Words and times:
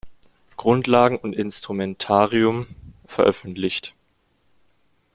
Grundlagen 0.57 1.15
und 1.15 1.35
Instrumentarium" 1.35 2.65
veröffentlicht. 3.05 3.93